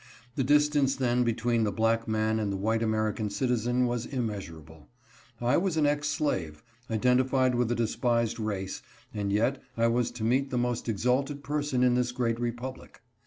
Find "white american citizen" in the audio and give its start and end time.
2.57-3.85